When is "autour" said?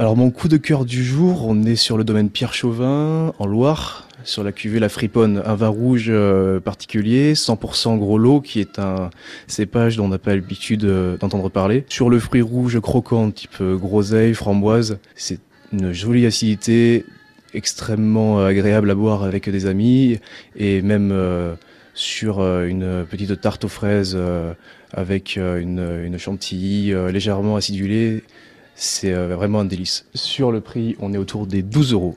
31.18-31.46